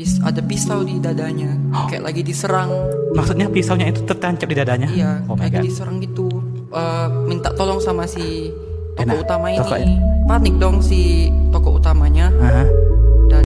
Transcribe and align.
pis 0.00 0.16
ada 0.24 0.40
pisau 0.40 0.80
di 0.80 0.96
dadanya, 0.96 1.52
kayak 1.92 2.08
lagi 2.08 2.24
diserang. 2.24 2.72
Maksudnya 3.12 3.52
pisaunya 3.52 3.92
itu 3.92 4.00
tertancap 4.08 4.48
di 4.48 4.56
dadanya? 4.56 4.88
Iya, 4.88 5.28
Oh 5.28 5.36
god. 5.36 5.60
diserang 5.60 6.00
gitu. 6.00 6.24
Eh, 6.72 7.08
minta 7.28 7.52
tolong 7.52 7.84
sama 7.84 8.08
si 8.08 8.48
toko 8.96 9.12
Enak, 9.12 9.28
utama 9.28 9.52
ini. 9.52 9.60
toko- 9.60 9.76
Panik 10.24 10.56
dong 10.56 10.80
si 10.80 11.28
toko 11.52 11.76
utamanya. 11.76 12.32
Aha. 12.32 12.64
Dan 13.28 13.44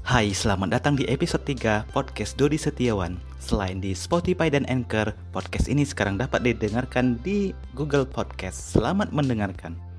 Hai, 0.00 0.32
selamat 0.32 0.72
datang 0.72 0.96
di 0.96 1.04
episode 1.12 1.44
3 1.44 1.84
podcast 1.92 2.40
Dodi 2.40 2.56
Setiawan. 2.56 3.20
Selain 3.44 3.76
di 3.76 3.92
Spotify 3.92 4.48
dan 4.48 4.64
Anchor, 4.72 5.12
podcast 5.36 5.68
ini 5.68 5.84
sekarang 5.84 6.16
dapat 6.16 6.40
didengarkan 6.40 7.20
di 7.20 7.52
Google 7.76 8.08
Podcast. 8.08 8.72
Selamat 8.72 9.12
mendengarkan. 9.12 9.91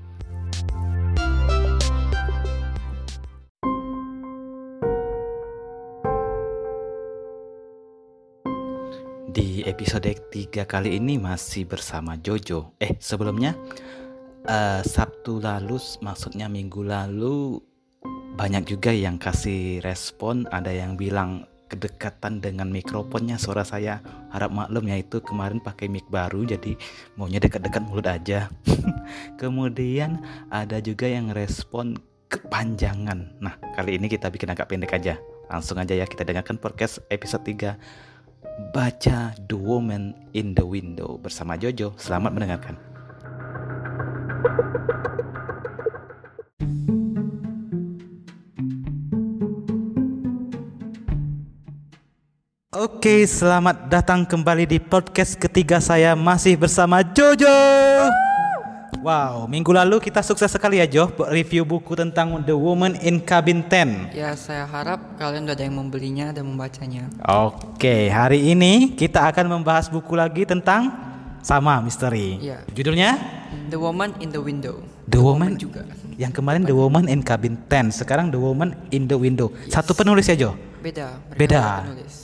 Episode 9.64 10.12
3 10.28 10.68
kali 10.68 11.00
ini 11.00 11.16
masih 11.16 11.64
bersama 11.64 12.20
Jojo. 12.20 12.76
Eh, 12.76 13.00
sebelumnya 13.00 13.56
eh, 14.44 14.84
Sabtu 14.84 15.40
lalu, 15.40 15.80
maksudnya 16.04 16.52
minggu 16.52 16.84
lalu 16.84 17.64
banyak 18.36 18.76
juga 18.76 18.92
yang 18.92 19.16
kasih 19.16 19.80
respon. 19.80 20.44
Ada 20.52 20.68
yang 20.68 21.00
bilang 21.00 21.48
kedekatan 21.72 22.44
dengan 22.44 22.68
mikrofonnya 22.68 23.40
suara 23.40 23.64
saya 23.64 24.04
harap 24.36 24.52
maklum 24.52 24.84
ya 24.84 25.00
itu 25.00 25.24
kemarin 25.24 25.64
pakai 25.64 25.88
mic 25.88 26.04
baru 26.12 26.44
jadi 26.44 26.76
maunya 27.16 27.40
dekat-dekat 27.40 27.82
mulut 27.88 28.04
aja. 28.04 28.52
Kemudian 29.40 30.20
ada 30.52 30.76
juga 30.84 31.08
yang 31.08 31.32
respon 31.32 31.96
kepanjangan. 32.28 33.40
Nah 33.40 33.56
kali 33.72 33.96
ini 33.96 34.12
kita 34.12 34.28
bikin 34.28 34.52
agak 34.52 34.68
pendek 34.68 34.92
aja. 34.92 35.16
Langsung 35.48 35.80
aja 35.80 35.96
ya 35.96 36.04
kita 36.04 36.20
dengarkan 36.20 36.60
podcast 36.60 37.00
episode 37.08 37.48
3 37.48 38.12
baca 38.74 39.32
The 39.36 39.56
Woman 39.56 40.14
in 40.34 40.52
the 40.52 40.66
Window 40.66 41.16
bersama 41.18 41.54
Jojo. 41.54 41.94
Selamat 41.94 42.34
mendengarkan. 42.34 42.74
Oke, 52.74 53.22
selamat 53.22 53.86
datang 53.86 54.26
kembali 54.26 54.66
di 54.66 54.82
podcast 54.82 55.38
ketiga 55.38 55.78
saya. 55.78 56.18
Masih 56.18 56.58
bersama 56.58 57.06
Jojo. 57.06 57.54
Wow, 59.04 59.44
minggu 59.44 59.68
lalu 59.68 60.00
kita 60.00 60.24
sukses 60.24 60.48
sekali 60.48 60.80
ya 60.80 60.88
Jo 60.88 61.12
review 61.28 61.68
buku 61.68 61.92
tentang 61.92 62.40
The 62.40 62.56
Woman 62.56 62.96
in 63.04 63.20
Cabin 63.20 63.60
10. 63.60 64.16
ya 64.16 64.32
saya 64.32 64.64
harap 64.64 65.20
kalian 65.20 65.44
udah 65.44 65.52
ada 65.52 65.60
yang 65.60 65.76
membelinya 65.76 66.32
dan 66.32 66.48
membacanya. 66.48 67.12
Oke, 67.20 68.08
hari 68.08 68.48
ini 68.48 68.96
kita 68.96 69.28
akan 69.28 69.60
membahas 69.60 69.92
buku 69.92 70.16
lagi 70.16 70.48
tentang 70.48 70.88
sama 71.44 71.84
misteri. 71.84 72.40
Iya. 72.40 72.64
Judulnya 72.72 73.20
The 73.68 73.76
Woman 73.76 74.16
in 74.24 74.32
the 74.32 74.40
Window. 74.40 74.80
The 75.04 75.20
Woman 75.20 75.60
juga. 75.60 75.84
Yang 76.16 76.40
kemarin 76.40 76.64
The 76.64 76.72
Woman 76.72 77.04
in 77.04 77.20
Cabin 77.20 77.60
10, 77.60 77.92
sekarang 77.92 78.32
The 78.32 78.40
Woman 78.40 78.72
in 78.88 79.04
the 79.04 79.20
Window. 79.20 79.52
Satu 79.68 79.92
penulis 79.92 80.24
ya 80.24 80.36
Jo? 80.48 80.56
Beda. 80.80 81.20
Beda. 81.36 81.84
penulis. 81.84 82.14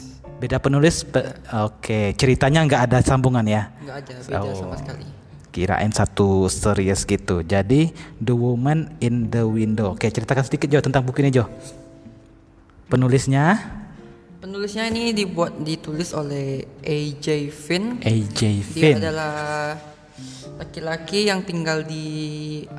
Beda 0.40 0.56
penulis. 0.56 1.04
pe- 1.04 1.36
Oke, 1.60 2.16
ceritanya 2.16 2.64
nggak 2.64 2.82
ada 2.88 2.98
sambungan 3.04 3.44
ya? 3.44 3.68
Nggak 3.84 3.96
ada 4.00 4.14
beda 4.24 4.40
Oh. 4.48 4.56
sama 4.56 4.80
sekali. 4.80 5.19
Kirain 5.50 5.90
satu 5.90 6.46
series 6.46 7.02
gitu. 7.02 7.42
Jadi 7.42 7.90
The 8.16 8.32
Woman 8.32 8.94
in 9.02 9.28
the 9.28 9.42
Window. 9.42 9.98
Oke, 9.98 10.06
ceritakan 10.06 10.46
sedikit 10.46 10.70
Jo 10.70 10.78
tentang 10.78 11.02
buku 11.02 11.20
ini 11.20 11.34
Jo. 11.34 11.50
Penulisnya 12.86 13.58
Penulisnya 14.40 14.88
ini 14.88 15.12
dibuat 15.12 15.52
ditulis 15.60 16.16
oleh 16.16 16.64
A.J. 16.80 17.52
Finn. 17.52 18.00
AJ 18.00 18.40
Dia 18.40 18.64
Finn. 18.64 18.96
adalah 18.96 19.76
laki-laki 20.56 21.28
yang 21.28 21.44
tinggal 21.44 21.84
di 21.84 22.04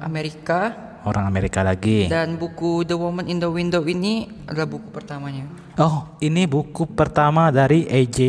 Amerika 0.01 0.73
Orang 1.05 1.25
Amerika 1.25 1.61
lagi. 1.61 2.05
dan 2.09 2.37
buku 2.37 2.81
The 2.81 2.97
Woman 2.97 3.29
in 3.29 3.37
the 3.37 3.49
Window 3.49 3.85
ini 3.85 4.25
adalah 4.45 4.69
buku 4.69 4.89
pertamanya. 4.89 5.45
Oh, 5.77 6.17
ini 6.17 6.49
buku 6.49 6.89
pertama 6.89 7.53
dari 7.53 7.85
AJ 7.85 8.19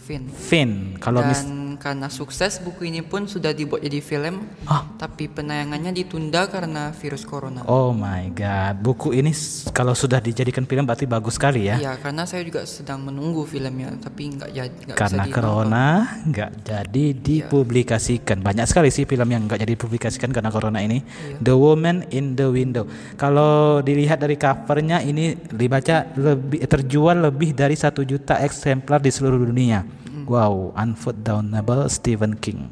Finn. 0.00 0.24
Finn. 0.32 0.70
Kalau 0.96 1.20
mis 1.24 1.44
Dan 1.78 1.94
karena 1.94 2.10
sukses 2.10 2.58
buku 2.58 2.90
ini 2.90 3.06
pun 3.06 3.30
sudah 3.30 3.54
dibuat 3.54 3.86
jadi 3.86 4.02
film, 4.02 4.50
Ah. 4.66 4.82
tapi 4.98 5.30
penayangannya 5.30 5.94
ditunda 5.94 6.50
karena 6.50 6.90
virus 6.90 7.22
corona. 7.22 7.62
Oh 7.70 7.94
my 7.94 8.34
god, 8.34 8.82
buku 8.82 9.14
ini 9.14 9.30
kalau 9.70 9.94
sudah 9.94 10.18
dijadikan 10.18 10.66
film 10.66 10.82
berarti 10.82 11.06
bagus 11.06 11.38
sekali 11.38 11.70
ya. 11.70 11.78
Iya, 11.78 11.94
karena 12.02 12.26
saya 12.26 12.42
juga 12.42 12.66
sedang 12.66 13.06
menunggu 13.06 13.46
filmnya, 13.46 13.94
tapi 13.94 14.34
nggak 14.34 14.50
jadi 14.50 14.74
bisa 14.74 14.98
Karena 14.98 15.22
ditonton. 15.22 15.38
corona 15.38 15.86
nggak 16.26 16.50
jadi 16.66 17.04
dipublikasikan. 17.14 18.42
Banyak 18.42 18.66
sekali 18.66 18.90
sih 18.90 19.06
film 19.06 19.30
yang 19.30 19.46
nggak 19.46 19.62
jadi 19.62 19.72
dipublikasikan 19.78 20.34
karena 20.34 20.50
corona 20.50 20.82
ini. 20.82 21.06
The 21.38 21.54
Woman 21.54 22.10
in 22.10 22.34
the 22.34 22.50
Window. 22.50 22.90
Kalau 23.14 23.78
dilihat 23.80 24.18
dari 24.18 24.34
covernya 24.34 24.98
ini 24.98 25.38
dibaca 25.46 26.10
lebih 26.18 26.58
terjual 26.66 27.30
lebih 27.30 27.54
dari 27.54 27.78
satu 27.78 28.02
juta 28.02 28.42
eksemplar 28.42 28.98
di 28.98 29.14
seluruh 29.14 29.46
dunia. 29.46 30.07
Wow, 30.28 30.76
unputdownable 30.76 31.88
Stephen 31.88 32.36
King. 32.36 32.68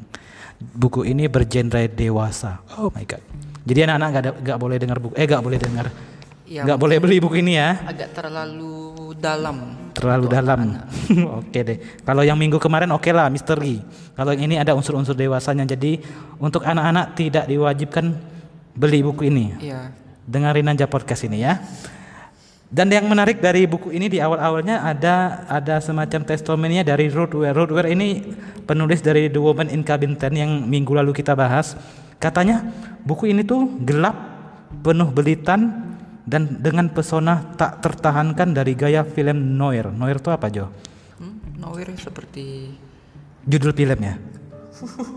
Buku 0.57 1.01
ini 1.03 1.25
bergenre 1.25 1.89
dewasa. 1.89 2.61
Oh 2.77 2.93
my 2.93 3.01
god. 3.01 3.21
Jadi 3.65 3.79
anak-anak 3.83 4.09
ada- 4.15 4.37
nggak 4.37 4.59
boleh 4.61 4.77
dengar 4.77 4.97
buku. 5.01 5.13
Eh 5.17 5.25
nggak 5.25 5.41
boleh 5.43 5.59
dengar. 5.59 5.87
Iya, 6.47 6.63
Nggak 6.63 6.79
boleh 6.79 6.97
beli 7.03 7.17
buku 7.19 7.43
ini 7.43 7.59
ya. 7.59 7.75
agak 7.83 8.15
terlalu 8.15 9.11
dalam. 9.19 9.89
terlalu 9.91 10.25
dalam. 10.29 10.79
oke 11.41 11.59
deh. 11.59 11.77
Kalau 12.05 12.21
yang 12.21 12.37
minggu 12.37 12.61
kemarin 12.61 12.93
oke 12.93 13.09
lah 13.09 13.27
misteri. 13.27 13.81
Kalau 14.13 14.31
yang 14.31 14.45
ini 14.47 14.55
ada 14.55 14.71
unsur-unsur 14.71 15.17
dewasanya. 15.17 15.65
Jadi 15.65 15.97
untuk 16.37 16.61
anak-anak 16.61 17.17
tidak 17.17 17.49
diwajibkan 17.49 18.13
beli 18.71 19.01
buku 19.03 19.27
ini. 19.27 19.57
Iya. 19.59 19.91
Dengerin 20.23 20.71
aja 20.71 20.85
podcast 20.85 21.25
ini 21.25 21.41
ya. 21.41 21.57
Dan 22.67 22.91
yang 22.91 23.07
menarik 23.07 23.39
dari 23.39 23.63
buku 23.63 23.95
ini 23.95 24.11
di 24.11 24.19
awal-awalnya 24.19 24.83
ada 24.83 25.47
ada 25.47 25.79
semacam 25.79 26.27
testimoninya 26.27 26.83
dari 26.83 27.07
Roadware. 27.07 27.55
Roadware 27.55 27.95
ini 27.95 28.27
penulis 28.67 28.99
dari 28.99 29.31
The 29.31 29.39
Woman 29.39 29.71
in 29.71 29.87
Cabin 29.87 30.19
10 30.19 30.35
yang 30.35 30.51
minggu 30.67 30.91
lalu 30.91 31.15
kita 31.15 31.31
bahas. 31.31 31.79
Katanya 32.19 32.67
buku 33.07 33.31
ini 33.31 33.47
tuh 33.47 33.71
gelap, 33.87 34.19
penuh 34.83 35.07
belitan 35.07 35.95
dan 36.27 36.59
dengan 36.59 36.91
pesona 36.91 37.55
tak 37.55 37.79
tertahankan 37.79 38.51
dari 38.51 38.75
gaya 38.75 39.07
film 39.07 39.55
noir. 39.55 39.87
Noir 39.87 40.19
itu 40.19 40.27
apa 40.27 40.51
Jo? 40.51 40.67
Hmm, 41.23 41.39
Nowhere 41.55 41.95
seperti 41.95 42.75
Judul 43.47 43.71
filmnya? 43.71 44.19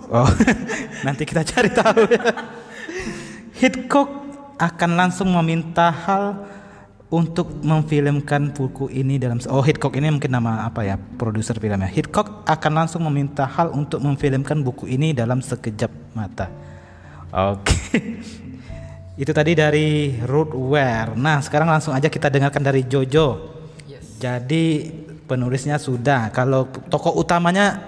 Oh, 0.06 0.31
nanti 1.06 1.27
kita 1.27 1.43
cari 1.43 1.69
tahu. 1.75 2.06
Hitchcock 3.59 4.09
akan 4.55 4.91
langsung 4.94 5.34
meminta 5.34 5.91
hal 5.91 6.47
untuk 7.10 7.50
memfilmkan 7.66 8.54
buku 8.54 8.87
ini 8.94 9.19
dalam 9.19 9.43
oh 9.50 9.62
Hitchcock 9.62 9.98
ini 9.98 10.15
mungkin 10.15 10.31
nama 10.31 10.65
apa 10.66 10.87
ya 10.87 10.94
produser 10.97 11.59
filmnya 11.59 11.91
Hitchcock 11.91 12.47
akan 12.47 12.72
langsung 12.72 13.03
meminta 13.06 13.44
hal 13.44 13.75
untuk 13.75 13.98
memfilmkan 13.98 14.62
buku 14.62 14.87
ini 14.87 15.10
dalam 15.10 15.43
sekejap 15.43 15.91
mata 16.15 16.47
oke 17.34 17.76
itu 19.22 19.32
tadi 19.34 19.53
dari 19.59 20.16
Roadware 20.22 21.19
nah 21.19 21.43
sekarang 21.43 21.66
langsung 21.66 21.93
aja 21.93 22.06
kita 22.06 22.31
dengarkan 22.31 22.62
dari 22.62 22.87
Jojo 22.87 23.59
yes. 23.91 24.22
jadi 24.22 24.66
penulisnya 25.31 25.78
sudah. 25.78 26.34
Kalau 26.34 26.66
tokoh 26.91 27.15
utamanya 27.22 27.78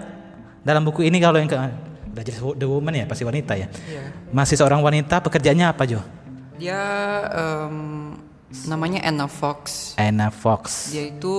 dalam 0.62 0.86
buku 0.86 1.02
ini 1.02 1.18
kalau 1.18 1.42
yang 1.42 1.50
ke 1.50 1.58
udah 2.12 2.54
the 2.54 2.66
woman 2.70 2.94
ya 2.94 3.04
pasti 3.10 3.26
wanita 3.26 3.58
ya. 3.58 3.66
Iya. 3.66 4.30
Masih 4.30 4.54
seorang 4.54 4.78
wanita 4.78 5.18
pekerjaannya 5.18 5.66
apa 5.66 5.82
Jo? 5.90 5.98
Dia 6.62 6.78
em, 7.34 8.11
namanya 8.62 9.00
Anna 9.00 9.26
Fox. 9.26 9.92
Anna 9.96 10.28
Fox, 10.28 10.90
Dia 10.90 11.08
itu 11.08 11.34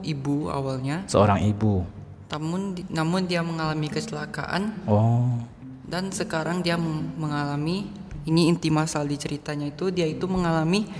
ibu 0.00 0.48
awalnya, 0.48 1.06
seorang 1.06 1.42
ibu. 1.42 1.86
namun 2.26 2.60
namun 2.88 3.22
dia 3.24 3.40
mengalami 3.40 3.86
kecelakaan 3.86 4.82
Oh, 4.84 5.38
dan 5.84 6.10
sekarang 6.10 6.58
dia 6.58 6.74
meng- 6.74 7.14
mengalami 7.16 7.86
ini 8.24 8.48
inti 8.48 8.66
masalah 8.68 9.06
di 9.06 9.14
ceritanya 9.14 9.66
itu 9.66 9.88
dia 9.88 10.04
itu 10.04 10.26
mengalami 10.26 10.90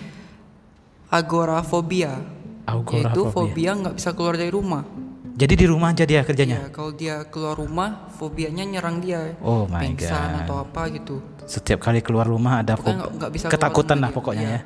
agorafobia 1.09 2.23
Agorafobia. 2.62 3.03
yaitu 3.05 3.23
fobia 3.29 3.71
nggak 3.75 3.95
bisa 3.95 4.11
keluar 4.12 4.35
dari 4.35 4.51
rumah 4.51 4.83
jadi 5.35 5.53
di 5.53 5.67
rumah 5.67 5.91
aja 5.91 6.03
dia 6.03 6.23
kerjanya. 6.23 6.57
ya 6.57 6.69
kalau 6.71 6.91
dia 6.91 7.27
keluar 7.27 7.55
rumah 7.55 8.09
fobianya 8.12 8.65
nyerang 8.65 8.99
dia 8.99 9.37
Oh 9.39 9.67
my 9.67 9.83
pingsan 9.83 10.15
God. 10.33 10.41
atau 10.43 10.57
apa 10.62 10.83
gitu 10.91 11.17
Setiap 11.45 11.79
kali 11.81 12.01
keluar 12.01 12.27
rumah 12.27 12.59
ada 12.59 12.75
nggak- 12.75 13.12
nggak 13.12 13.31
bisa 13.31 13.47
ketakutan 13.47 13.99
lah 13.99 14.11
pokoknya 14.11 14.43
Iya. 14.43 14.57
ya. 14.57 14.61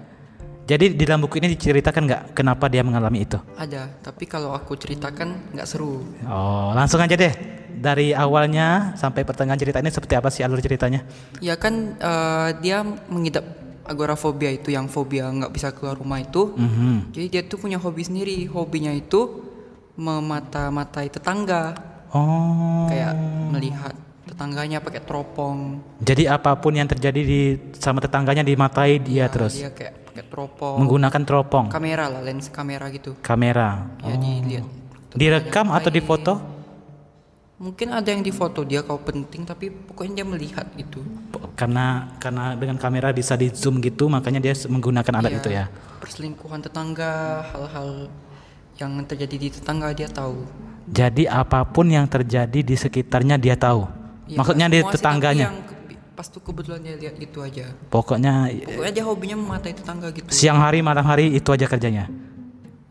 Jadi 0.70 0.94
di 0.94 1.02
dalam 1.02 1.26
buku 1.26 1.43
ini 1.43 1.50
diceritakan 1.50 2.02
nggak 2.06 2.22
kenapa 2.31 2.70
dia 2.70 2.87
mengalami 2.87 3.26
itu? 3.26 3.43
ada 3.58 3.90
tapi 3.99 4.22
kalau 4.25 4.55
aku 4.55 4.78
ceritakan 4.78 5.50
nggak 5.50 5.67
seru 5.67 6.06
Oh, 6.22 6.70
langsung 6.70 7.02
aja 7.02 7.19
deh. 7.19 7.34
Dari 7.81 8.12
awalnya 8.14 8.93
sampai 8.94 9.25
pertengahan 9.25 9.56
cerita 9.56 9.81
ini 9.81 9.90
seperti 9.90 10.14
apa 10.14 10.28
sih 10.28 10.46
alur 10.46 10.61
ceritanya? 10.61 11.02
ya 11.40 11.56
kan 11.56 11.96
eh, 11.96 12.49
dia 12.61 12.84
mengidap 12.87 13.43
agorafobia 13.82 14.52
itu 14.52 14.70
yang 14.70 14.87
fobia 14.87 15.26
nggak 15.26 15.50
bisa 15.50 15.75
keluar 15.75 15.99
rumah 15.99 16.22
itu. 16.22 16.55
Mhm. 16.55 17.11
Jadi 17.11 17.26
dia 17.26 17.43
tuh 17.43 17.58
punya 17.58 17.75
hobi 17.75 18.06
sendiri. 18.06 18.46
Hobinya 18.46 18.94
itu 18.94 19.43
memata-matai 19.99 21.11
tetangga, 21.11 21.75
Oh. 22.11 22.87
kayak 22.87 23.14
melihat 23.50 23.94
tetangganya 24.25 24.78
pakai 24.78 25.02
teropong. 25.02 25.82
Jadi 26.00 26.26
apa 26.26 26.55
pun 26.55 26.72
yang 26.72 26.87
terjadi 26.87 27.20
di 27.20 27.40
sama 27.76 27.99
tetangganya 27.99 28.40
dimatai 28.40 28.99
dia 28.99 29.26
Nah, 29.26 29.31
terus 29.31 29.55
Dia 29.56 29.70
kayak 29.70 30.00
pakai 30.10 30.24
teropong. 30.26 30.76
menggunakan 30.76 31.22
teropong, 31.22 31.66
kamera 31.70 32.04
lah, 32.06 32.20
lens 32.20 32.50
kamera 32.50 32.90
gitu. 32.90 33.14
kamera. 33.22 33.86
Ya 34.02 34.14
dilihat. 34.14 34.66
Direkam 35.10 35.70
atau 35.70 35.88
difoto? 35.88 36.34
Mungkin 37.60 37.92
ada 37.92 38.08
yang 38.08 38.24
difoto 38.24 38.64
dia 38.64 38.80
kalau 38.80 39.04
penting 39.04 39.44
tapi 39.44 39.68
pokoknya 39.68 40.24
dia 40.24 40.26
melihat 40.26 40.64
gitu. 40.74 41.04
P- 41.28 41.44
Karena 41.52 42.08
karena 42.16 42.56
dengan 42.56 42.80
kamera 42.80 43.12
bisa 43.12 43.36
di 43.36 43.52
zoom 43.52 43.84
gitu, 43.84 44.08
makanya 44.08 44.40
dia 44.40 44.56
menggunakan 44.64 45.12
alat 45.20 45.28
Iya, 45.28 45.38
itu 45.38 45.50
ya. 45.52 45.64
Perselingkuhan 46.00 46.64
tetangga, 46.64 47.44
hal-hal 47.52 48.08
yang 48.80 49.04
terjadi 49.04 49.36
di 49.36 49.48
tetangga 49.52 49.92
dia 49.92 50.08
tahu. 50.08 50.48
Jadi 50.88 51.28
apa 51.28 51.60
pun 51.68 51.92
yang 51.92 52.08
terjadi 52.08 52.64
di 52.64 52.74
sekitarnya 52.74 53.36
dia 53.36 53.60
tahu. 53.60 53.84
Ya, 54.24 54.40
Maksudnya 54.40 54.66
di 54.72 54.80
tetangganya. 54.80 55.52
yang 55.52 55.60
pas 56.20 56.28
tuh 56.28 56.44
kebetulan 56.44 56.84
dia 56.84 57.00
lihat 57.00 57.17
itu 57.17 57.40
aja. 57.40 57.72
Pokoknya 57.88 58.52
Pokoknya 58.52 58.93
dia 58.93 59.05
hobinya 59.08 59.40
mematai 59.40 59.72
tetangga 59.72 60.12
gitu. 60.12 60.28
siang 60.28 60.61
hari 60.61 60.84
malam 60.84 61.00
hari 61.00 61.32
itu 61.32 61.49
aja 61.49 61.64
kerjanya. 61.64 62.12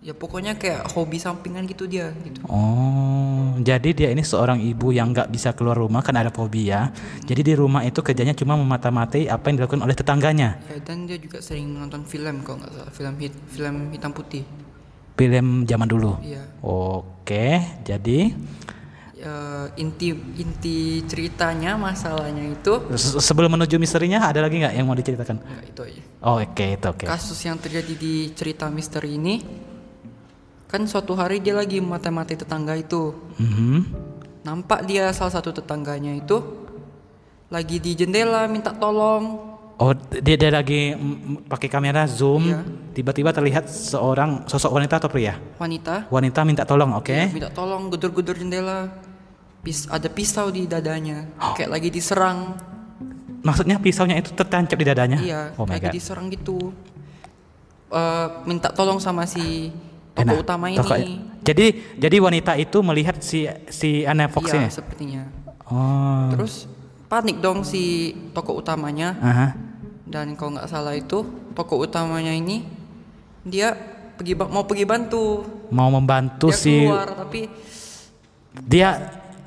Ya 0.01 0.17
pokoknya 0.17 0.57
kayak 0.57 0.89
hobi 0.97 1.21
sampingan 1.21 1.69
gitu 1.69 1.85
dia 1.85 2.09
gitu. 2.25 2.41
Oh, 2.49 3.53
jadi 3.61 3.93
dia 3.93 4.09
ini 4.09 4.25
seorang 4.25 4.57
ibu 4.57 4.89
yang 4.89 5.13
nggak 5.13 5.29
bisa 5.29 5.53
keluar 5.53 5.77
rumah 5.77 6.01
kan 6.01 6.17
ada 6.17 6.33
fobia. 6.33 6.89
Jadi 7.29 7.45
di 7.45 7.53
rumah 7.53 7.85
itu 7.85 8.01
kerjanya 8.01 8.33
cuma 8.33 8.57
memata-matai 8.57 9.29
apa 9.29 9.53
yang 9.53 9.61
dilakukan 9.61 9.85
oleh 9.85 9.93
tetangganya. 9.93 10.57
Ya, 10.65 10.81
dan 10.81 11.05
dia 11.05 11.21
juga 11.21 11.37
sering 11.37 11.69
menonton 11.69 12.09
film 12.09 12.41
kalau 12.41 12.65
nggak 12.65 12.73
salah 12.73 12.93
film 12.97 13.13
hit, 13.21 13.33
film 13.53 13.75
hitam 13.93 14.09
putih. 14.09 14.41
Film 15.13 15.69
zaman 15.69 15.85
dulu. 15.85 16.17
Iya. 16.25 16.41
Oke, 16.65 17.61
jadi 17.85 18.33
Ya, 19.19 19.35
inti 19.75 20.15
inti 20.15 20.77
ceritanya 21.03 21.75
masalahnya 21.75 22.55
itu 22.55 22.71
se- 22.95 23.19
sebelum 23.19 23.51
menuju 23.51 23.75
misterinya 23.75 24.23
ada 24.23 24.39
lagi 24.39 24.63
nggak 24.63 24.71
yang 24.71 24.87
mau 24.87 24.95
diceritakan? 24.95 25.43
enggak 25.43 25.65
itu 25.67 25.81
aja. 25.83 26.01
Oh, 26.23 26.39
oke 26.39 26.65
itu 26.71 26.87
oke. 26.87 27.03
Kasus 27.03 27.35
yang 27.43 27.59
terjadi 27.59 27.93
di 27.93 28.31
cerita 28.31 28.71
misteri 28.71 29.19
ini 29.19 29.43
kan 30.65 30.87
suatu 30.87 31.19
hari 31.19 31.43
dia 31.43 31.51
lagi 31.51 31.83
mati-mati 31.83 32.39
tetangga 32.39 32.79
itu. 32.79 33.11
Mhm. 33.35 33.79
Nampak 34.39 34.87
dia 34.87 35.11
salah 35.11 35.35
satu 35.35 35.51
tetangganya 35.51 36.15
itu 36.15 36.39
lagi 37.49 37.75
di 37.75 37.99
jendela 37.99 38.47
minta 38.47 38.71
tolong. 38.71 39.51
Oh, 39.75 39.91
dia, 39.95 40.35
dia 40.35 40.51
lagi 40.51 40.91
mm, 40.91 41.47
pakai 41.47 41.67
kamera 41.67 42.03
zoom, 42.03 42.43
Iya. 42.45 42.63
tiba-tiba 42.93 43.31
terlihat 43.31 43.67
seorang 43.67 44.43
sosok 44.43 44.75
wanita 44.75 44.95
atau 44.95 45.07
pria? 45.07 45.39
Wanita 45.55 46.07
Wanita 46.07 46.39
minta 46.43 46.63
tolong, 46.63 46.95
oke? 46.95 47.15
minta 47.31 47.47
tolong 47.49 47.87
gedor-gedor 47.87 48.35
jendela. 48.35 48.91
Pis 49.59 49.85
ada 49.85 50.07
pisau 50.07 50.47
di 50.47 50.65
dadanya. 50.65 51.27
Kayak 51.53 51.69
lagi 51.69 51.89
diserang. 51.89 52.55
Maksudnya 53.39 53.75
pisaunya 53.77 54.15
itu 54.15 54.31
tertancap 54.31 54.75
di 54.75 54.85
dadanya? 54.85 55.17
Iya, 55.17 55.41
Oh 55.55 55.63
lagi 55.63 55.85
god. 55.85 55.93
diserang 55.93 56.27
gitu. 56.27 56.71
Eh, 57.89 58.27
minta 58.45 58.69
tolong 58.69 58.99
sama 58.99 59.23
si 59.23 59.71
tokoh 60.11 60.35
Enak, 60.35 60.43
utama 60.43 60.65
ini. 60.67 60.77
tokoh- 60.77 61.01
Jadi 61.39 61.65
jadi 61.97 62.17
wanita 62.19 62.53
itu 62.53 62.77
melihat 62.79 63.17
si 63.19 63.47
si 63.67 64.03
Anna 64.03 64.27
Fox 64.27 64.45
Iya, 64.45 64.59
ini. 64.59 64.67
sepertinya. 64.69 65.23
Oh. 65.65 66.29
Terus 66.29 66.67
panik 67.07 67.39
dong 67.39 67.63
si 67.63 67.81
tokoh 68.31 68.59
utamanya 68.59 69.15
Aha. 69.17 69.47
dan 70.05 70.35
kalau 70.35 70.53
nggak 70.53 70.67
salah 70.67 70.93
itu 70.93 71.23
tokoh 71.51 71.81
utamanya 71.81 72.29
ini 72.29 72.61
dia 73.41 73.73
pergi 74.13 74.35
mau 74.35 74.63
pergi 74.63 74.85
bantu. 74.85 75.47
Mau 75.69 75.89
membantu 75.89 76.51
Dia 76.51 76.59
si 76.59 76.75
keluar 76.77 77.09
tapi 77.09 77.47
dia 78.61 78.89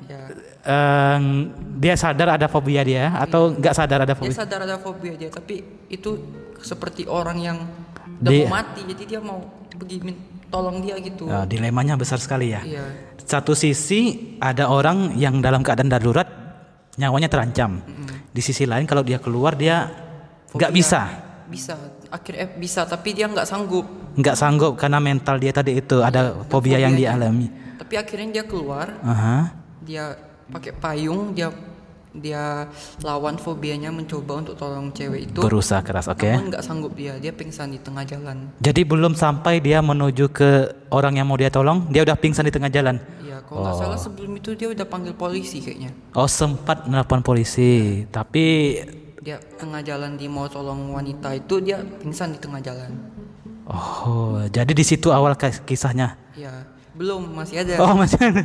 ya 0.05 0.21
em, 0.63 1.23
dia 1.77 1.93
sadar 1.93 2.35
ada 2.35 2.47
fobia 2.47 2.81
dia 2.81 3.11
atau 3.15 3.51
nggak 3.51 3.73
sadar 3.73 3.99
ada 4.01 4.11
dia 4.11 4.17
fobia? 4.17 4.35
sadar 4.35 4.59
ada 4.63 4.77
fobia 4.77 5.13
dia 5.13 5.29
tapi 5.29 5.59
itu 5.87 6.19
seperti 6.59 7.03
orang 7.05 7.37
yang 7.37 7.57
udah 8.19 8.31
Dia- 8.31 8.47
mau 8.47 8.55
mati 8.55 8.81
jadi 8.85 9.03
dia 9.05 9.19
mau 9.19 9.39
pergi 9.69 9.97
min- 10.01 10.21
tolong 10.47 10.79
dia 10.79 10.95
gitu. 11.01 11.25
Eh, 11.25 11.45
dilemanya 11.49 11.97
besar 11.97 12.21
sekali 12.21 12.53
ya. 12.53 12.61
Iya. 12.61 12.85
Satu 13.17 13.51
sisi 13.51 13.99
ada 14.37 14.69
orang 14.69 15.17
yang 15.17 15.41
dalam 15.41 15.59
keadaan 15.59 15.89
darurat 15.89 16.29
nyawanya 16.93 17.25
terancam. 17.25 17.81
Di 18.29 18.37
sisi 18.37 18.63
lain 18.63 18.85
kalau 18.85 19.01
dia 19.01 19.17
keluar 19.17 19.57
dia 19.57 19.89
nggak 20.53 20.69
Fobia. 20.69 20.77
bisa, 20.77 21.01
Bisa, 21.43 21.73
akhirnya 22.07 22.45
bisa 22.53 22.85
tapi 22.85 23.11
dia 23.11 23.25
nggak 23.25 23.43
sanggup. 23.43 23.85
nggak 24.13 24.37
sanggup 24.37 24.77
karena 24.77 25.01
mental 25.01 25.35
dia 25.35 25.49
tadi 25.49 25.73
itu 25.75 25.99
ada 25.99 26.37
fobia 26.45 26.77
yang 26.77 26.93
fobianya. 26.93 27.17
dialami. 27.17 27.47
Tapi 27.75 27.93
akhirnya 27.97 28.29
dia 28.31 28.45
keluar, 28.45 28.93
Aha. 29.01 29.37
Dia 29.83 30.15
pakai 30.47 30.71
payung, 30.73 31.31
dia 31.31 31.51
dia 32.13 32.69
lawan 33.01 33.41
fobianya 33.41 33.89
mencoba 33.89 34.45
untuk 34.45 34.53
tolong 34.53 34.93
cewek 34.93 35.33
itu. 35.33 35.39
Berusaha 35.41 35.81
keras, 35.81 36.05
oke. 36.05 36.29
Namun 36.29 36.53
nggak 36.53 36.61
sanggup 36.61 36.93
dia, 36.93 37.17
dia 37.17 37.33
pingsan 37.33 37.73
di 37.73 37.81
tengah 37.81 38.05
jalan. 38.05 38.53
Jadi 38.61 38.85
belum 38.85 39.17
sampai 39.17 39.57
dia 39.57 39.81
menuju 39.81 40.29
ke 40.29 40.49
orang 40.93 41.17
yang 41.17 41.25
mau 41.25 41.33
dia 41.33 41.49
tolong, 41.49 41.89
dia 41.89 42.05
udah 42.05 42.13
pingsan 42.13 42.45
di 42.45 42.53
tengah 42.53 42.69
jalan. 42.69 43.01
Iya, 43.17 43.41
kalau 43.41 43.65
nggak 43.65 43.75
salah 43.81 43.97
sebelum 43.97 44.37
itu 44.37 44.53
dia 44.53 44.69
udah 44.69 44.85
panggil 44.85 45.17
polisi 45.17 45.57
kayaknya. 45.57 45.89
Oh 46.13 46.29
sempat 46.29 46.85
menelpon 46.85 47.25
polisi, 47.25 48.05
tapi 48.07 48.77
Dia 49.23 49.39
tengah 49.57 49.81
jalan 49.81 50.13
di 50.13 50.27
mau 50.27 50.45
tolong 50.45 50.93
wanita 50.93 51.33
itu 51.33 51.63
dia 51.63 51.79
pingsan 51.81 52.35
di 52.35 52.39
tengah 52.43 52.61
jalan. 52.61 52.91
oh 53.65 54.43
jadi 54.51 54.69
di 54.69 54.83
situ 54.83 55.09
awal 55.09 55.33
kis- 55.33 55.63
kisahnya. 55.63 56.19
Iya, 56.35 56.62
belum 56.93 57.33
masih 57.33 57.65
ada. 57.65 57.81
Oh 57.81 57.97
masih 57.97 58.21
ada. 58.21 58.43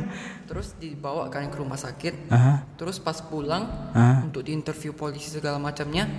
Terus 0.49 0.73
dibawa 0.81 1.29
kan 1.29 1.45
ke 1.49 1.57
rumah 1.57 1.77
sakit. 1.77 2.33
Aha. 2.33 2.65
Terus 2.75 2.97
pas 2.97 3.21
pulang 3.21 3.69
Aha. 3.93 4.25
untuk 4.25 4.41
diinterview 4.41 4.93
polisi 4.93 5.29
segala 5.29 5.61
macamnya, 5.61 6.09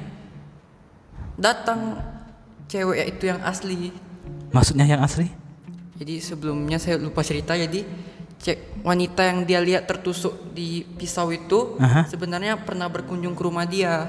datang 1.34 1.98
cewek 2.70 3.18
itu 3.18 3.30
yang 3.30 3.42
asli. 3.42 3.90
Maksudnya 4.54 4.86
yang 4.86 5.02
asli? 5.02 5.26
Jadi 5.98 6.16
sebelumnya 6.22 6.80
saya 6.80 6.96
lupa 6.96 7.20
cerita 7.20 7.52
jadi 7.52 7.84
cek 8.40 8.80
wanita 8.88 9.20
yang 9.20 9.38
dia 9.44 9.60
lihat 9.60 9.84
tertusuk 9.84 10.56
di 10.56 10.80
pisau 10.96 11.28
itu 11.28 11.76
Aha. 11.76 12.08
sebenarnya 12.08 12.56
pernah 12.56 12.88
berkunjung 12.88 13.36
ke 13.36 13.42
rumah 13.44 13.68
dia 13.68 14.08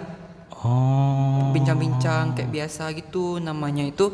Oh. 0.62 1.50
bincang-bincang 1.58 2.38
kayak 2.38 2.54
biasa 2.54 2.94
gitu 2.94 3.42
namanya 3.42 3.82
itu 3.82 4.14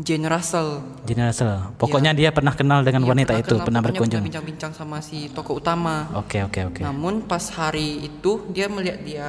Jane 0.00 0.24
Russell 0.24 0.80
Gini 1.04 1.20
Russell. 1.20 1.76
Pokoknya 1.76 2.10
dia 2.10 2.32
pernah 2.32 2.50
kenal 2.50 2.80
dengan 2.80 3.04
Iya, 3.04 3.10
wanita 3.10 3.32
itu, 3.36 3.52
kenal, 3.52 3.66
pernah 3.68 3.80
berkunjung. 3.82 4.24
bincang-bincang 4.24 4.72
sama 4.72 4.98
si 4.98 5.28
tokoh 5.28 5.60
utama 5.60 6.08
Oke 6.16 6.40
oke 6.40 6.60
oke. 6.66 6.80
namun 6.80 7.20
pas 7.22 7.44
hari 7.50 8.00
itu 8.02 8.48
dia 8.48 8.66
melihat 8.66 9.00
dia 9.00 9.28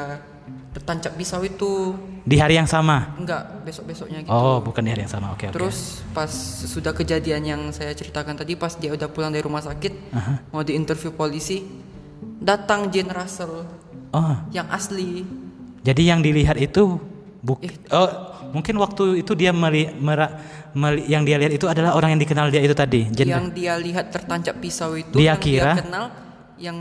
tertancap 0.72 1.12
pisau 1.14 1.44
itu 1.44 1.92
Di 2.22 2.38
hari 2.38 2.56
yang 2.56 2.66
sama. 2.66 3.12
enggak 3.18 3.44
besok-besoknya 3.62 4.22
gitu 4.22 4.32
Oh 4.32 4.62
bukan 4.62 4.82
di 4.82 4.90
hari 4.90 5.04
yang 5.04 5.12
sama. 5.12 5.36
Oke 5.36 5.46
oke. 5.46 5.54
Terus 5.54 6.08
pas 6.10 6.32
sesudah 6.32 6.92
kejadian 6.92 7.44
yang 7.44 7.62
saya 7.70 7.92
ceritakan 7.92 8.34
tadi 8.34 8.56
pas 8.56 8.72
dia 8.74 8.90
udah 8.90 9.08
pulang 9.08 9.30
dari 9.30 9.44
rumah 9.44 9.60
sakit 9.60 10.16
mau 10.50 10.64
diinterview 10.64 11.12
polisi 11.12 11.68
datang 12.38 12.88
Jane 12.88 13.12
Russell 13.12 13.68
Oh 14.10 14.36
yang 14.50 14.68
asli 14.70 15.28
jadi 15.82 16.14
yang 16.14 16.22
dilihat 16.22 16.56
itu 16.56 17.02
buk. 17.42 17.58
Eh. 17.60 17.74
Oh 17.90 18.31
mungkin 18.52 18.76
waktu 18.76 19.20
itu 19.20 19.32
dia 19.34 19.52
meli, 19.52 19.90
mera- 19.94 20.38
meli- 20.74 21.06
yang 21.06 21.24
dia 21.24 21.36
lihat 21.36 21.52
itu 21.52 21.66
adalah 21.66 21.92
orang 21.92 22.12
yang 22.12 22.22
dikenal 22.22 22.48
dia 22.48 22.60
itu 22.60 22.72
tadi. 22.74 23.08
Jen- 23.10 23.28
yang 23.30 23.48
dia 23.50 23.76
lihat 23.76 24.10
tertancap 24.10 24.56
pisau 24.58 24.94
itu 24.94 25.12
Dia 25.14 25.34
yang 25.34 25.40
kira- 25.40 25.74
dia 25.74 25.82
kenal 25.82 26.06
yang 26.58 26.78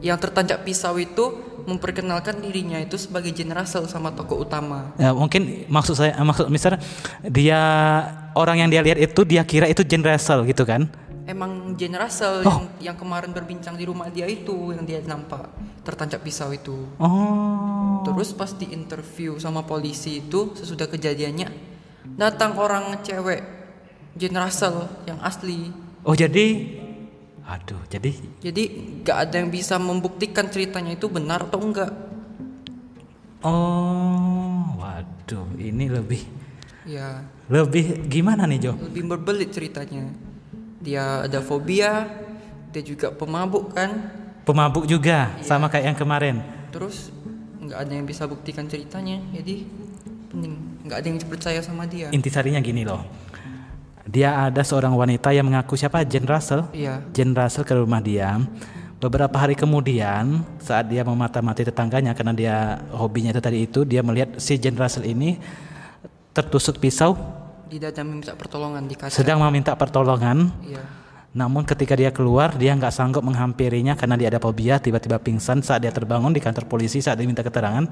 yang 0.00 0.16
tertancap 0.16 0.60
pisau 0.60 0.96
itu 0.96 1.24
memperkenalkan 1.64 2.38
dirinya 2.38 2.76
itu 2.76 2.96
sebagai 2.96 3.30
Jane 3.30 3.52
Russell 3.54 3.84
sama 3.86 4.10
tokoh 4.10 4.42
utama 4.42 4.92
Ya, 4.96 5.12
mungkin 5.12 5.64
maksud 5.66 5.94
saya 5.94 6.12
maksud 6.18 6.48
misalnya 6.48 6.80
dia 7.22 7.60
orang 8.32 8.60
yang 8.60 8.68
dia 8.68 8.80
lihat 8.80 8.98
itu 8.98 9.20
dia 9.22 9.40
kira 9.42 9.64
itu 9.66 9.80
Jane 9.82 10.04
Russell 10.06 10.44
gitu 10.44 10.62
kan? 10.62 10.88
emang 11.24 11.72
Jane 11.74 11.96
Russell 11.96 12.44
Oh. 12.44 12.52
yang 12.78 12.92
yang 12.92 12.96
kemarin 12.98 13.32
berbincang 13.32 13.72
di 13.74 13.84
rumah 13.84 14.08
dia 14.08 14.28
itu 14.28 14.52
yang 14.70 14.84
dia 14.84 15.00
nampak 15.02 15.48
tertancap 15.80 16.20
pisau 16.20 16.52
itu 16.52 16.84
Oh. 16.98 17.73
Terus 18.04 18.30
pas 18.30 18.52
di 18.52 18.68
interview 18.68 19.36
sama 19.36 19.64
polisi 19.64 20.20
itu 20.20 20.52
sesudah 20.52 20.84
kejadiannya 20.84 21.48
datang 22.14 22.54
orang 22.54 23.00
cewek 23.00 23.40
Jane 24.14 24.38
Russell 24.38 24.86
yang 25.04 25.18
asli. 25.18 25.72
Oh 26.04 26.12
jadi 26.12 26.76
aduh 27.44 27.80
jadi 27.88 28.12
Jadi 28.40 28.62
gak 29.02 29.18
ada 29.28 29.36
yang 29.36 29.48
bisa 29.48 29.76
membuktikan 29.76 30.48
ceritanya 30.48 30.92
itu 30.92 31.08
benar 31.08 31.44
atau 31.44 31.60
enggak. 31.60 31.92
oh 33.42 34.64
waduh 34.76 35.48
ini 35.56 35.88
lebih 35.88 36.22
Ya 36.84 37.24
lebih 37.48 38.04
gimana 38.08 38.44
nih 38.44 38.60
Jo? 38.60 38.72
lebih 38.76 39.08
berbelit 39.08 39.48
ceritanya. 39.48 40.12
Dia 40.84 41.24
ada 41.24 41.40
fobia, 41.40 42.04
dia 42.68 42.84
juga 42.84 43.08
pemabuk 43.08 43.72
kan. 43.72 44.12
Pemabuk 44.44 44.84
juga 44.84 45.32
Iya. 45.32 45.48
sama 45.48 45.72
kayak 45.72 45.84
yang 45.88 45.96
kemarin. 45.96 46.36
Terus 46.68 47.08
nggak 47.74 47.90
ada 47.90 47.92
yang 47.98 48.06
bisa 48.06 48.30
buktikan 48.30 48.70
ceritanya. 48.70 49.18
Jadi 49.34 49.66
pening. 50.30 50.54
nggak 50.86 50.98
ada 51.02 51.06
yang 51.10 51.18
percaya 51.26 51.58
sama 51.58 51.90
dia 51.90 52.06
Intisarinya 52.14 52.62
gini 52.62 52.86
loh. 52.86 53.02
Dia 54.06 54.46
ada 54.46 54.62
seorang 54.62 54.94
wanita 54.94 55.34
yang 55.34 55.50
mengaku 55.50 55.74
siapa? 55.74 56.06
Jane 56.06 56.30
Russell. 56.30 56.70
iya 56.70 57.02
Jane 57.10 57.34
Russell 57.34 57.66
ke 57.66 57.74
rumah 57.74 57.98
dia. 57.98 58.38
Beberapa 59.02 59.34
hari 59.42 59.58
kemudian 59.58 60.46
saat 60.62 60.86
dia 60.86 61.02
memata-mati 61.02 61.66
tetangganya 61.66 62.14
karena 62.14 62.30
dia 62.30 62.56
hobinya 62.94 63.34
itu 63.34 63.42
tadi 63.42 63.66
itu 63.66 63.82
dia 63.82 64.06
melihat 64.06 64.38
si 64.38 64.54
Jane 64.54 64.78
Russell 64.78 65.10
ini 65.10 65.42
tertusuk 66.30 66.78
pisau 66.78 67.18
di 67.66 67.82
dada 67.82 68.06
minta 68.06 68.38
pertolongan 68.38 68.86
di 68.86 68.94
kaca 68.94 69.10
sedang 69.10 69.42
meminta 69.42 69.74
pertolongan 69.74 70.46
iya 70.62 71.03
namun 71.34 71.66
ketika 71.66 71.98
dia 71.98 72.14
keluar 72.14 72.54
dia 72.54 72.70
nggak 72.78 72.94
sanggup 72.94 73.26
menghampirinya 73.26 73.98
karena 73.98 74.14
dia 74.14 74.30
ada 74.30 74.38
fobia 74.38 74.78
tiba-tiba 74.78 75.18
pingsan 75.18 75.66
saat 75.66 75.82
dia 75.82 75.90
terbangun 75.90 76.30
di 76.30 76.38
kantor 76.38 76.70
polisi 76.70 77.02
saat 77.02 77.18
diminta 77.18 77.42
keterangan. 77.42 77.90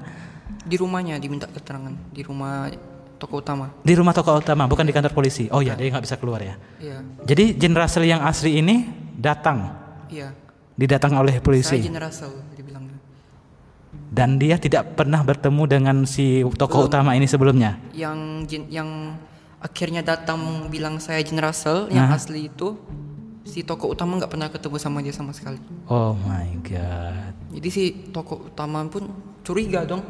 Di 0.63 0.79
rumahnya 0.79 1.19
diminta 1.19 1.51
keterangan 1.51 1.91
di 2.15 2.23
rumah 2.23 2.71
toko 3.19 3.43
utama. 3.43 3.67
Di 3.83 3.93
rumah 3.99 4.15
tokoh 4.15 4.39
utama 4.39 4.63
bukan 4.63 4.87
di 4.87 4.95
kantor 4.95 5.11
polisi. 5.11 5.51
Oh 5.51 5.59
ya 5.59 5.75
dia 5.75 5.91
nggak 5.91 6.07
bisa 6.07 6.15
keluar 6.15 6.39
ya. 6.39 6.55
Iya. 6.79 7.03
Jadi 7.27 7.59
Jane 7.59 7.75
Russell 7.75 8.07
yang 8.07 8.23
asli 8.23 8.63
ini 8.63 8.87
datang. 9.19 9.75
Iya. 10.07 10.31
Didatang 10.73 11.13
oleh 11.19 11.37
saya 11.37 11.45
polisi 11.45 11.77
Jin 11.83 11.99
Russell 11.99 12.33
dibilangnya 12.57 12.97
dan 14.09 14.41
dia 14.41 14.57
tidak 14.57 14.97
pernah 14.97 15.21
bertemu 15.21 15.63
dengan 15.69 15.97
si 16.07 16.41
tokoh 16.57 16.87
utama 16.87 17.13
ini 17.13 17.27
sebelumnya. 17.27 17.77
Yang 17.91 18.17
Jin, 18.49 18.63
yang 18.71 18.89
akhirnya 19.59 20.01
datang 20.01 20.71
bilang 20.71 20.97
saya 21.03 21.19
Jin 21.21 21.37
Russell 21.43 21.91
yang 21.91 22.07
Nah. 22.07 22.17
asli 22.17 22.47
itu 22.47 22.79
si 23.43 23.61
toko 23.61 23.91
utama 23.91 24.17
nggak 24.19 24.31
pernah 24.31 24.47
ketemu 24.47 24.75
sama 24.79 25.03
dia 25.03 25.13
sama 25.15 25.31
sekali. 25.35 25.59
Oh 25.87 26.15
my 26.15 26.47
god. 26.63 27.31
Jadi 27.53 27.69
si 27.69 27.83
toko 28.09 28.47
utama 28.49 28.81
pun 28.87 29.11
curiga 29.43 29.83
dong. 29.83 30.01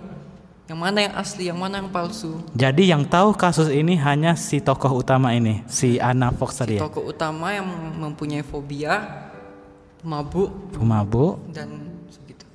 Yang 0.63 0.79
mana 0.79 0.97
yang 1.03 1.13
asli 1.19 1.43
yang 1.51 1.59
mana 1.59 1.83
yang 1.83 1.91
palsu. 1.91 2.39
Jadi 2.55 2.87
yang 2.87 3.03
tahu 3.03 3.35
kasus 3.35 3.67
ini 3.67 3.99
hanya 3.99 4.31
si 4.39 4.63
tokoh 4.63 5.03
utama 5.03 5.35
ini 5.35 5.59
si 5.67 5.99
Anna 5.99 6.31
Fox 6.31 6.55
tadi 6.55 6.79
ya? 6.79 6.87
toko 6.87 7.03
utama 7.03 7.51
yang 7.51 7.67
mempunyai 7.99 8.47
fobia 8.47 9.03
mabuk 9.99 10.71
pemabuk 10.71 11.43
dan 11.51 11.67
segitu. 12.07 12.47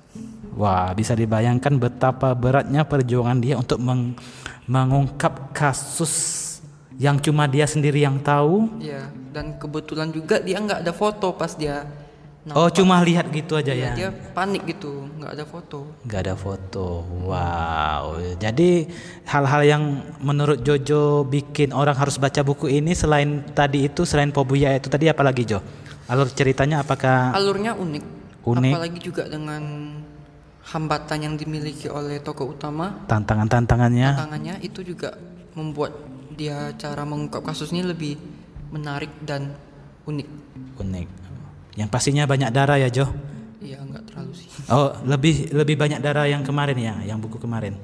Wah, 0.56 0.88
bisa 0.96 1.12
dibayangkan 1.12 1.76
betapa 1.76 2.32
beratnya 2.32 2.80
perjuangan 2.88 3.38
dia 3.44 3.60
untuk 3.60 3.76
meng- 3.76 4.16
mengungkap 4.64 5.52
kasus 5.52 6.47
yang 6.98 7.16
cuma 7.16 7.46
dia 7.46 7.64
sendiri 7.64 8.02
yang 8.02 8.18
tahu. 8.18 8.68
ya 8.82 9.06
dan 9.30 9.54
kebetulan 9.54 10.10
juga 10.10 10.42
dia 10.42 10.58
nggak 10.58 10.82
ada 10.82 10.92
foto 10.92 11.30
pas 11.32 11.54
dia 11.54 11.86
Oh, 12.48 12.72
cuma 12.72 12.96
lihat 13.04 13.28
gitu 13.28 13.60
aja 13.60 13.76
Iya, 13.76 13.84
ya. 13.84 13.92
dia 13.92 14.08
panik 14.32 14.64
gitu 14.64 15.04
nggak 15.20 15.36
ada 15.36 15.44
foto 15.44 15.84
Gak 16.08 16.20
ada 16.24 16.32
foto. 16.32 17.04
Wow. 17.28 18.16
Jadi 18.40 18.88
hal-hal 19.28 19.62
yang 19.62 19.82
menurut 20.18 20.64
Jojo 20.64 21.28
bikin 21.28 21.76
orang 21.76 21.92
harus 21.92 22.16
baca 22.16 22.40
buku 22.40 22.72
ini 22.72 22.96
selain 22.96 23.44
tadi 23.52 23.84
itu 23.84 24.08
selain 24.08 24.32
fobia 24.32 24.72
itu 24.72 24.88
tadi 24.88 25.12
apa 25.12 25.20
lagi 25.20 25.44
Jo? 25.44 25.60
Alur 26.08 26.32
ceritanya 26.32 26.80
apakah 26.80 27.36
alurnya 27.36 27.76
unik 27.76 28.04
Unik. 28.48 28.72
apalagi 28.72 28.98
juga 29.04 29.28
dengan 29.28 29.62
hambatan 30.64 31.18
yang 31.20 31.34
dimiliki 31.36 31.92
oleh 31.92 32.16
tokoh 32.18 32.56
utama 32.56 32.96
tantangan-tantangannya? 33.04 34.08
tangannya 34.16 34.54
itu 34.64 34.80
juga 34.80 35.12
membuat 35.52 35.92
dia 36.38 36.70
cara 36.78 37.02
mengungkap 37.02 37.42
kasus 37.42 37.74
ini 37.74 37.82
lebih 37.82 38.14
menarik 38.70 39.10
dan 39.26 39.52
unik 40.06 40.28
Unik. 40.78 41.08
Yang 41.74 41.88
pastinya 41.90 42.24
banyak 42.24 42.54
darah 42.54 42.78
ya 42.78 42.86
Jo? 42.88 43.10
iya 43.58 43.82
nggak 43.82 44.06
terlalu 44.06 44.32
sih 44.38 44.46
Oh, 44.70 44.94
lebih 45.02 45.50
lebih 45.50 45.74
banyak 45.74 45.98
darah 45.98 46.30
yang 46.30 46.46
kemarin 46.46 46.78
ya, 46.78 46.94
yang 47.04 47.18
buku 47.18 47.42
kemarin. 47.42 47.74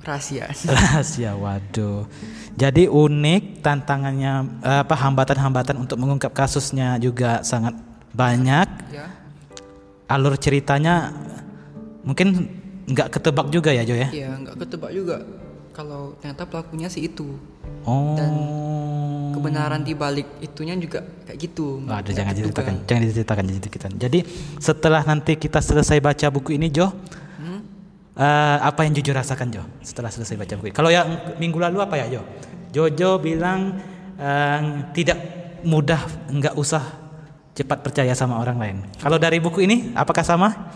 Rahasia 0.00 0.48
Rahasia, 0.72 1.36
waduh. 1.36 2.08
Jadi 2.56 2.88
unik 2.88 3.60
tantangannya 3.60 4.32
apa 4.64 4.96
hambatan-hambatan 4.96 5.76
untuk 5.76 6.00
mengungkap 6.00 6.32
kasusnya 6.32 6.96
juga 6.96 7.44
sangat 7.44 7.76
banyak. 8.16 8.68
ya 8.96 9.06
Alur 10.08 10.34
ceritanya 10.40 11.12
mungkin 12.02 12.48
nggak 12.88 13.12
ketebak 13.12 13.46
juga 13.52 13.70
ya 13.70 13.84
Jo 13.84 13.94
ya. 13.94 14.08
iya 14.10 14.30
nggak 14.34 14.56
ketebak 14.58 14.90
juga 14.90 15.22
kalau 15.70 16.14
ternyata 16.18 16.44
pelakunya 16.44 16.86
sih 16.86 17.06
itu 17.06 17.26
Oh. 17.80 18.16
kebenaran 19.32 19.80
di 19.80 19.94
balik 19.94 20.26
itunya 20.40 20.74
juga 20.74 21.00
kayak 21.24 21.38
gitu 21.40 21.80
Waduh, 21.80 21.86
Nggak 22.02 22.12
jangan 22.12 22.32
diceritakan, 22.34 22.74
jangan 22.84 23.02
diceritakan, 23.02 23.42
jangan 23.44 23.56
diceritakan. 23.56 23.92
Jadi 23.96 24.18
setelah 24.58 25.02
nanti 25.02 25.32
kita 25.34 25.58
selesai 25.58 25.98
baca 25.98 26.26
buku 26.28 26.56
ini 26.56 26.68
Jo, 26.68 26.92
Hmm? 27.38 27.60
eh, 28.14 28.58
apa 28.60 28.84
yang 28.84 28.92
Jojo 28.92 29.12
rasakan 29.14 29.48
Jo 29.50 29.62
setelah 29.80 30.10
selesai 30.10 30.36
baca 30.36 30.52
buku 30.54 30.66
ini? 30.68 30.76
Kalau 30.76 30.90
yang 30.90 31.08
minggu 31.36 31.56
lalu 31.56 31.78
apa 31.80 31.94
ya 31.96 32.06
Jo? 32.10 32.22
Jojo 32.70 33.16
bilang 33.18 33.80
eh, 34.16 34.60
tidak 34.92 35.18
mudah, 35.62 36.00
nggak 36.28 36.54
usah 36.54 36.84
cepat 37.50 37.80
percaya 37.80 38.12
sama 38.12 38.36
orang 38.36 38.56
lain. 38.56 38.76
Kalau 38.96 39.16
dari 39.16 39.36
buku 39.38 39.64
ini, 39.64 39.92
apakah 39.92 40.20
sama? 40.20 40.72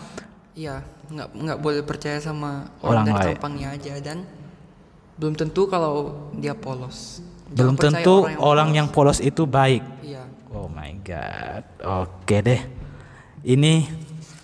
Iya, 0.53 0.81
nggak 1.05 1.27
nggak 1.33 1.57
boleh 1.59 1.81
percaya 1.81 2.17
sama 2.17 2.65
Orang 2.79 3.03
orang, 3.03 3.05
dari 3.05 3.17
lain. 3.19 3.27
tampangnya 3.37 3.67
aja 3.73 3.93
dan 4.01 4.17
belum 5.15 5.33
tentu 5.35 5.67
kalau 5.71 6.27
dia 6.35 6.51
polos. 6.51 7.23
Jangan 7.45 7.55
Belum 7.55 7.75
tentu 7.77 8.15
orang 8.41 8.75
yang, 8.75 8.87
polos. 8.91 9.19
polos 9.21 9.23
itu 9.23 9.47
baik. 9.47 9.83
Iya, 10.03 10.27
Oh 10.51 10.71
my 10.71 10.91
god. 11.03 11.63
Oke 11.83 12.39
deh. 12.39 12.61
Ini 13.43 13.87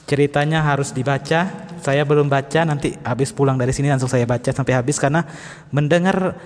ceritanya 0.07 0.59
harus 0.63 0.91
dibaca. 0.91 1.71
Saya 1.81 2.05
belum 2.05 2.29
baca, 2.29 2.61
nanti 2.61 2.93
habis 3.01 3.33
pulang 3.33 3.57
dari 3.57 3.73
sini 3.73 3.89
langsung 3.89 4.11
saya 4.11 4.27
baca 4.27 4.53
sampai 4.53 4.75
habis 4.77 5.01
karena 5.01 5.25
mendengar 5.73 6.37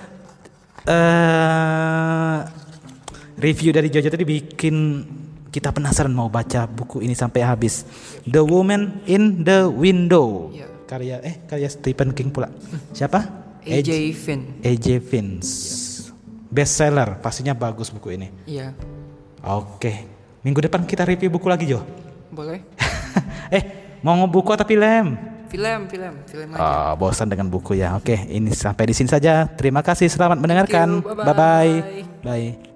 eh 0.87 2.39
review 3.35 3.75
dari 3.75 3.91
Jojo 3.91 4.07
tadi 4.07 4.23
bikin 4.23 4.75
kita 5.51 5.75
penasaran 5.75 6.13
mau 6.15 6.31
baca 6.31 6.63
buku 6.71 7.03
ini 7.03 7.11
sampai 7.11 7.43
habis. 7.43 7.83
The 8.23 8.39
Woman 8.45 9.03
in 9.09 9.43
the 9.43 9.67
Window. 9.67 10.55
Iya. 10.55 10.67
Karya 10.87 11.17
eh 11.25 11.35
karya 11.43 11.67
Stephen 11.67 12.15
King 12.15 12.31
pula. 12.31 12.47
Siapa? 12.95 13.44
AJ 13.65 13.91
Finn. 14.13 14.41
AJ 14.61 14.87
Vince. 15.01 15.53
Bestseller, 16.53 17.19
pastinya 17.19 17.51
bagus 17.51 17.91
buku 17.91 18.15
ini. 18.15 18.31
Iya, 18.47 18.71
Oke. 19.45 20.07
Minggu 20.41 20.61
depan 20.61 20.85
kita 20.85 21.05
review 21.05 21.29
buku 21.33 21.49
lagi, 21.49 21.69
Jo. 21.69 21.81
boleh. 22.33 22.61
eh, 23.55 23.63
mau 24.05 24.17
buku 24.29 24.53
tapi 24.53 24.77
lem. 24.77 25.17
Film, 25.49 25.87
film, 25.87 26.13
film 26.25 26.49
aja. 26.57 26.61
Oh, 26.61 26.91
bosan 26.99 27.29
dengan 27.29 27.47
buku 27.47 27.77
ya. 27.77 27.95
Oke, 27.95 28.17
ini 28.27 28.51
sampai 28.51 28.89
di 28.89 28.95
sini 28.97 29.07
saja. 29.07 29.45
Terima 29.45 29.85
kasih, 29.85 30.09
selamat 30.09 30.41
mendengarkan. 30.41 30.99
you, 30.99 31.05
bye-bye. 31.05 31.25
Bye-bye. 31.31 32.03
Bye. 32.25 32.74